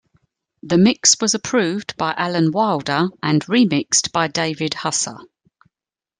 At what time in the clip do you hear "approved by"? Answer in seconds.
1.35-2.15